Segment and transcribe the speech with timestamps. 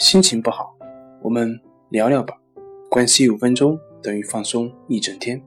[0.00, 0.74] 心情不好，
[1.20, 2.34] 我们聊聊吧。
[2.88, 5.38] 关系五分钟等于放松一整天。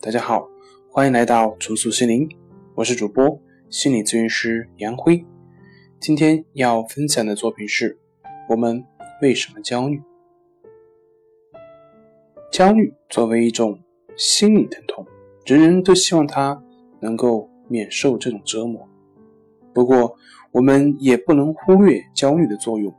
[0.00, 0.48] 大家好，
[0.90, 2.28] 欢迎来到重塑心灵，
[2.74, 5.24] 我是主播心理咨询师杨辉。
[6.00, 7.96] 今天要分享的作品是：
[8.48, 8.84] 我们
[9.22, 10.02] 为什么焦虑？
[12.50, 13.78] 焦虑作为一种
[14.16, 15.06] 心理疼痛，
[15.46, 16.60] 人人都希望它
[16.98, 18.88] 能够免受这种折磨。
[19.72, 20.16] 不过，
[20.50, 22.92] 我们也不能忽略焦虑的作用。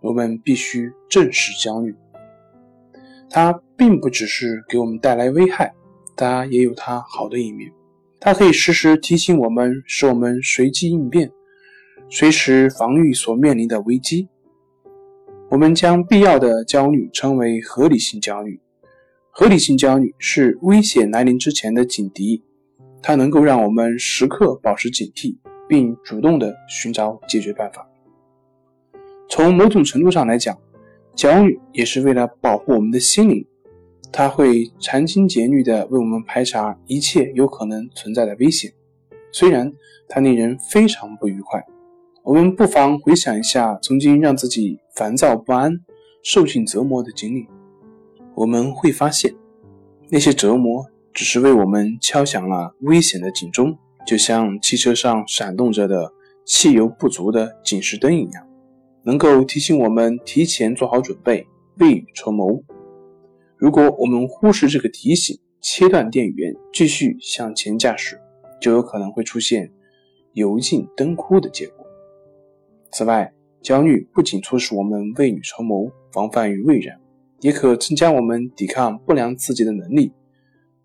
[0.00, 1.94] 我们必须正视焦虑，
[3.28, 5.72] 它并不只是给我们带来危害，
[6.16, 7.72] 它也有它好的一面。
[8.18, 11.30] 它可以时时提醒我们，使我们随机应变，
[12.08, 14.28] 随时防御所面临的危机。
[15.50, 18.60] 我们将必要的焦虑称为合理性焦虑。
[19.30, 22.42] 合理性焦虑是危险来临之前的警笛，
[23.02, 25.36] 它能够让我们时刻保持警惕。
[25.70, 27.88] 并主动的寻找解决办法。
[29.42, 30.54] 从某种程度上来讲，
[31.14, 33.42] 焦虑也是为了保护我们的心灵，
[34.12, 38.70] 它会殚精竭虑的为我们排查一切有可能存在的危险。
[39.32, 39.72] 虽然
[40.10, 41.64] 它令人非常不愉快，
[42.22, 45.72] 我们不妨回想一下曾经让自己烦躁不安、
[46.22, 47.46] 受尽折磨的经历，
[48.34, 49.34] 我们会发现，
[50.10, 53.74] 那些折磨只是为我们敲响了危险的警钟。
[54.06, 56.12] 就像汽车上闪动着的
[56.44, 58.46] 汽油不足的警示灯一样，
[59.02, 61.46] 能够提醒我们提前做好准备，
[61.78, 62.62] 未雨绸缪。
[63.56, 68.18] 如果我们忽视这个提醒，切断电源，继续向前驾驶，
[68.60, 69.70] 就有可能会出现
[70.34, 71.86] 油尽灯枯的结果。
[72.92, 76.98] 此外，焦虑不仅促使我们未雨绸缪、防范于未然，
[77.40, 80.12] 也可增加我们抵抗不良刺激的能力。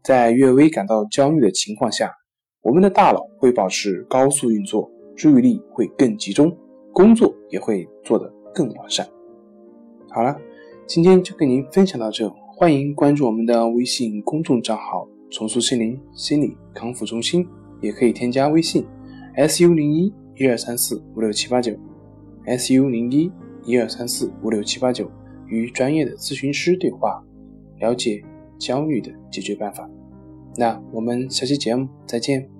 [0.03, 2.13] 在略微感到焦虑的情况下，
[2.61, 6.55] 我们的大脑会保持高速运作，注意力会更集中，
[6.95, 9.05] 工作也会做得更完善。
[10.09, 10.33] 好了，
[10.87, 17.45] 今天就跟您分享到这，欢迎关注我们的微信公众账号“重塑心灵心理康复中心”，
[17.83, 18.85] 也可以添加微信
[19.35, 21.73] “su 零一一二三四五六七八九
[22.45, 23.29] ”，“su 零一
[23.65, 25.11] 一二三四五六七八九”，
[25.47, 27.21] 与专业的咨询师对话，
[27.81, 28.23] 了解
[28.57, 29.89] 焦虑的解决办法。
[30.55, 32.54] 那我们下期节目再见。